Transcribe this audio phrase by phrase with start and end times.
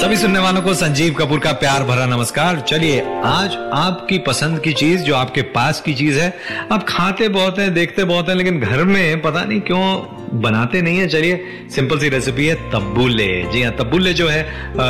[0.00, 4.72] सभी सुनने वालों को संजीव कपूर का प्यार भरा नमस्कार। चलिए, आज आपकी पसंद की
[4.72, 6.32] चीज़ जो आपके पास की चीज़ है,
[6.72, 10.98] आप खाते बहुत हैं, देखते बहुत हैं, लेकिन घर में पता नहीं क्यों बनाते नहीं
[10.98, 14.40] है। चलिए सिंपल सी रेसिपी है, तब्बुले। जी हाँ तब्बुले जो है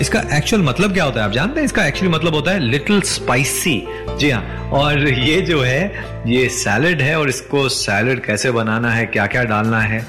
[0.00, 1.26] इसका एक्चुअल मतलब क्या होता है?
[1.26, 3.82] आप जानते हैं इसका एक्चुअली मतलब होता है लिटिल स्पाइसी
[4.20, 9.04] जी हाँ और ये जो है, ये सैलड है, और इसको सैलड कैसे बनाना है
[9.06, 10.04] क्या क्या डालना है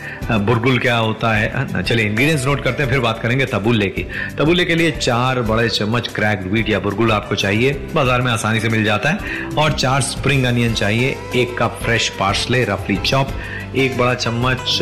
[0.46, 1.84] बुरगुल क्या होता है?
[1.84, 4.06] चलिए इंग्रेडिएंट्स नोट करते हैं, फिर बात करेंगे तबुल्ले की।
[4.38, 8.60] तबुल्ले के लिए चार बड़े चम्मच क्रैक व्हीट या बुरगुल आपको चाहिए। बाज़ार में आसानी
[8.60, 13.28] से मिल जाता है। और चार स्प्रिंग अनियन चाहिए, एक कप फ्रेश पार्सले रफली चॉप
[13.76, 14.78] एक बड़ा चम्मच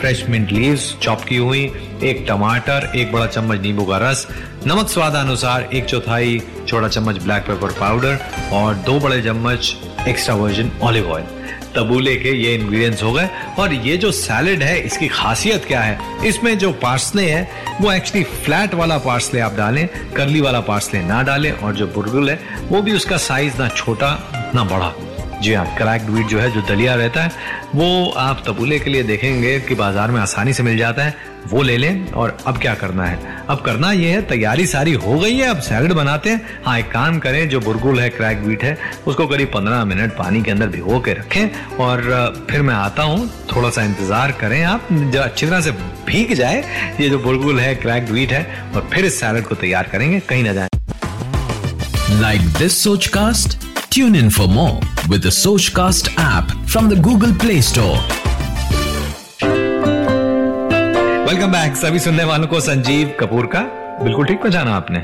[0.00, 1.62] फ्रेश मिंट लीव्स चॉप की हुई,
[2.02, 4.26] एक टमाटर, एक बड़ा चम्मच नींबू का रस,
[4.66, 8.18] नमक स्वादानुसार एक चौथाई छोटा चम्मच ब्लैक पेपर पाउडर
[8.52, 9.76] और दो बड़े चम्मच
[10.08, 11.24] extra virgin olive oil
[11.74, 15.98] tabbouleh के ये इंग्रेडिएंट्स हो गए। और ये जो सैलेड है, इसकी खासियत क्या है?
[16.26, 17.48] इसमें जो पार्सले है,
[17.80, 22.30] वो एक्चुअली फ्लैट वाला पार्सले आप डालें करली वाला पार्सले ना डालें और जो बुरगुल
[22.30, 24.18] है, वो भी उसका साइज़ ना छोटा,
[24.54, 24.92] ना बड़ा।
[25.42, 27.30] जी हाँ क्रैक्ड वीट जो है, जो दलिया रहता है,
[27.74, 31.62] वो आप तबूले के लिए देखेंगे कि बाज़ार में आसानी से मिल जाता है। वो
[31.62, 33.18] ले लें और अब क्या करना है?
[33.48, 36.90] अब करना ये है, तैयारी सारी हो गई है, अब सैलड बनाते हैं। हाँ एक
[36.92, 40.68] काम करें, जो बुरगुल है क्रैक वीट है, उसको करीब पंद्रह मिनट पानी के अंदर
[40.68, 42.02] भिगो के रखें और
[42.50, 45.70] फिर मैं आता हूँ, थोड़ा सा इंतज़ार करें आप, जब अच्छी तरह से
[46.06, 46.62] भीग जाए,
[47.00, 50.44] ये जो बुरगुल है क्रैक वीट है, और फिर इस सैलड को तैयार करेंगे, कहीं
[50.44, 50.68] ना जाए।
[52.20, 53.56] Like this Sochcast?
[53.90, 54.97] Tune in for more.
[55.08, 58.00] With the Sochcast app from the Google Play Store.
[61.28, 63.60] Welcome back सभी सुनने वालों को संजीव कपूर का।
[64.04, 64.98] बिल्कुल ठीक पहचाना आपने।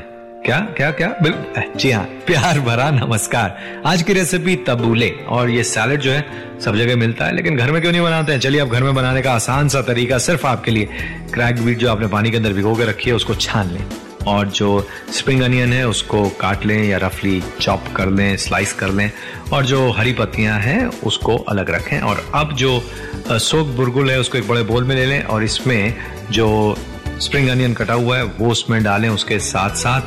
[0.45, 1.07] क्या क्या क्या?
[1.21, 6.25] बिल्कुल जी हाँ। प्यार भरा नमस्कार। आज की रेसिपी तबूले। और ये सैलेड जो है,
[6.65, 8.39] सब जगह मिलता है, लेकिन घर में क्यों नहीं बनाते हैं?
[8.39, 10.85] चलिए, अब घर में बनाने का आसान सा तरीका सिर्फ़ आपके लिए।
[11.33, 13.85] क्रैक बीट जो आपने पानी के अंदर भिगो के रखी है, उसको छान लें।
[14.27, 18.89] और जो स्प्रिंग अनियन है, उसको काट लें या रफली चॉप कर लें स्लाइस कर
[18.89, 19.11] लें।
[19.53, 22.83] और जो हरी पत्तियाँ हैं, उसको अलग रखें। और अब जो
[23.31, 25.93] सोक बुरगुल है, उसको एक बड़े बोल में ले लें। और इसमें
[26.31, 26.77] जो
[27.19, 30.01] स्प्रिंग अनियन कटा हुआ है, वो उसमें डालें उसके साथ साथ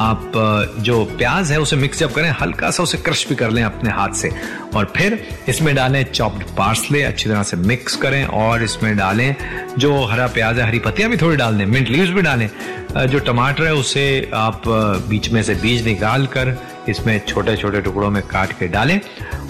[0.00, 0.32] आप
[0.78, 4.14] जो प्याज है उसे मिक्सअप करें, हल्का सा उसे क्रश भी कर लें अपने हाथ
[4.14, 4.30] से।
[4.76, 5.18] और फिर
[5.48, 9.34] इसमें डालें चॉप्ड पार्सले अच्छी तरह से मिक्स करें और इसमें डालें
[9.78, 12.48] जो हरा प्याज है, हरी पत्तियाँ भी थोड़ी डाल दें मिंट लीव्स भी डालें।
[13.10, 14.62] जो टमाटर है उसे आप
[15.08, 16.56] बीच में से बीज निकाल कर
[16.88, 19.00] इसमें छोटे छोटे टुकड़ों में काट के डालें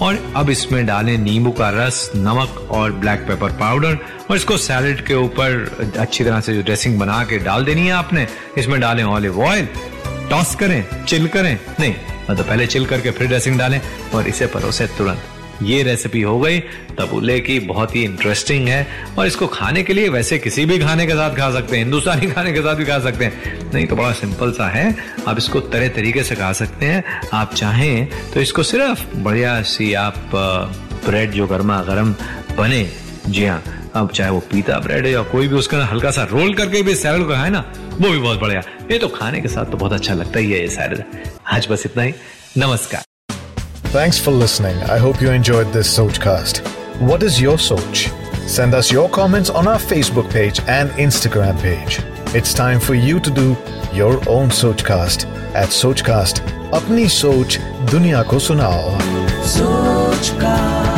[0.03, 3.99] और अब इसमें डालें नींबू का रस, नमक और ब्लैक पेपर पाउडर
[4.31, 7.93] और इसको सैलड के ऊपर अच्छी तरह से जो ड्रेसिंग बना के डाल देनी है
[7.93, 8.27] आपने।
[8.59, 9.69] इसमें डालें ऑलिव ऑयल
[10.30, 11.94] टॉस करें, चिल करें। नहीं
[12.30, 13.80] मतलब पहले चिल करके फिर ड्रेसिंग डालें
[14.14, 15.22] और इसे परोसे तुरंत।
[15.62, 16.58] ये रेसिपी हो गई
[16.98, 18.86] तबूले की, बहुत ही इंटरेस्टिंग है।
[19.18, 22.26] और इसको खाने के लिए वैसे किसी भी खाने के साथ खा सकते हैं, हिंदुस्तानी
[22.32, 24.96] खाने के साथ भी खा सकते हैं। नहीं तो बड़ा सिंपल सा है।
[25.28, 29.92] आप इसको तरह तरीके से खा सकते हैं। आप चाहें तो इसको सिर्फ़ बढ़िया सी
[29.94, 30.14] आप
[31.06, 32.14] ब्रेड जो गर्मा गर्म
[32.58, 32.91] बने।
[33.28, 33.62] जी हाँ
[33.97, 36.94] अब चाहे वो पीता ब्रेड है या कोई भी उसका हल्का सा रोल करके भी
[36.94, 37.65] सैलड को खाए ना?
[38.00, 40.60] वो भी बहुत बढ़िया। ये तो खाने के साथ तो बहुत अच्छा लगता ही है
[40.60, 41.03] ये सैलड
[41.53, 42.15] आज बस इतना ही।
[42.59, 43.03] नमस्कार।
[43.94, 46.62] Thanks for listening I hope you enjoyed this Sochcast
[47.03, 47.97] what is your soch
[48.49, 51.99] send us your comments on our Facebook page and Instagram page
[52.37, 53.56] it's time for you to do
[53.94, 54.50] your own
[54.83, 55.69] Sochcast at
[56.00, 56.43] Sochcast
[56.75, 57.59] अपनी सोच
[57.91, 58.99] दुनिया को सुनाओ
[59.47, 60.94] सोचकास्ट